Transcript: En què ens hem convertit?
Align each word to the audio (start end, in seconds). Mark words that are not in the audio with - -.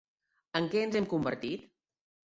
En 0.59 0.69
què 0.71 0.81
ens 0.85 0.97
hem 1.01 1.07
convertit? 1.13 1.69